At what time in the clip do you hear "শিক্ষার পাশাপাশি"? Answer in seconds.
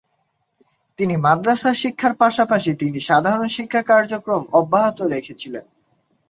1.73-2.71